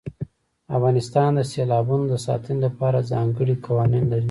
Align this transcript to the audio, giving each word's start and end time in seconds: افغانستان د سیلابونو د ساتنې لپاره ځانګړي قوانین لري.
افغانستان 0.77 1.29
د 1.35 1.39
سیلابونو 1.51 2.05
د 2.09 2.15
ساتنې 2.25 2.59
لپاره 2.65 3.07
ځانګړي 3.11 3.55
قوانین 3.65 4.03
لري. 4.09 4.19